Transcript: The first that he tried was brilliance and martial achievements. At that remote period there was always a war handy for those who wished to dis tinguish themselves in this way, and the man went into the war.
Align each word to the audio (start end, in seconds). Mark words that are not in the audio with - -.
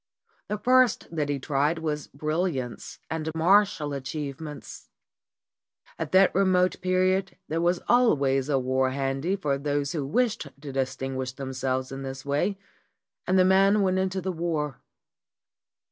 The 0.47 0.57
first 0.57 1.09
that 1.15 1.29
he 1.29 1.37
tried 1.37 1.77
was 1.77 2.07
brilliance 2.07 2.97
and 3.11 3.29
martial 3.35 3.93
achievements. 3.93 4.89
At 5.99 6.11
that 6.11 6.33
remote 6.33 6.81
period 6.81 7.37
there 7.49 7.61
was 7.61 7.81
always 7.87 8.49
a 8.49 8.57
war 8.57 8.89
handy 8.89 9.35
for 9.35 9.59
those 9.59 9.91
who 9.91 10.03
wished 10.03 10.47
to 10.59 10.71
dis 10.73 10.95
tinguish 10.95 11.35
themselves 11.35 11.91
in 11.91 12.01
this 12.01 12.25
way, 12.25 12.57
and 13.27 13.37
the 13.37 13.45
man 13.45 13.81
went 13.83 13.99
into 13.99 14.21
the 14.21 14.31
war. 14.31 14.81